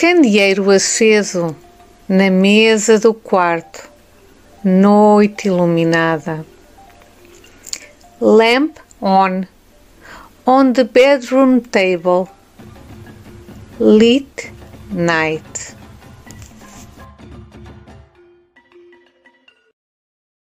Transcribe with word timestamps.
Candeeiro 0.00 0.70
aceso 0.70 1.54
na 2.08 2.30
mesa 2.30 2.98
do 2.98 3.12
quarto, 3.12 3.86
noite 4.64 5.48
iluminada. 5.48 6.42
Lamp 8.18 8.78
on 8.98 9.46
on 10.46 10.72
the 10.72 10.84
bedroom 10.84 11.60
table, 11.60 12.30
lit 13.78 14.50
night. 14.90 15.76